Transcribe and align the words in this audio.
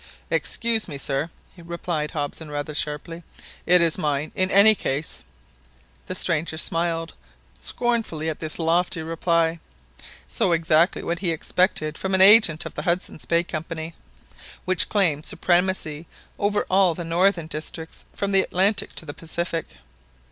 "Excuse 0.31 0.87
me, 0.87 0.97
sir," 0.97 1.29
replied 1.55 2.09
Hobson 2.09 2.49
rather 2.49 2.73
sharply, 2.73 3.21
"it 3.67 3.83
is 3.83 3.99
mine 3.99 4.31
in 4.33 4.49
any 4.49 4.73
case." 4.73 5.23
The 6.07 6.15
stranger 6.15 6.57
smiled. 6.57 7.13
scornfully 7.55 8.27
at 8.27 8.39
this 8.39 8.57
lofty 8.57 9.03
reply, 9.03 9.59
so 10.27 10.53
exactly 10.53 11.03
what 11.03 11.21
be 11.21 11.29
expected 11.29 11.99
from 11.99 12.15
an 12.15 12.21
agent 12.21 12.65
of 12.65 12.73
the 12.73 12.81
Hudson's 12.81 13.25
Bay 13.25 13.43
Company, 13.43 13.93
which 14.65 14.89
claims 14.89 15.27
supremacy 15.27 16.07
over 16.39 16.65
all 16.67 16.95
the 16.95 17.03
northern 17.05 17.45
districts, 17.45 18.03
from 18.11 18.31
the 18.31 18.41
Atlantic 18.41 18.95
to 18.95 19.05
the 19.05 19.13
Pacific. 19.13 19.67